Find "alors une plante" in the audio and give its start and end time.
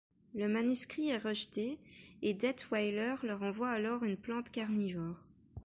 3.69-4.49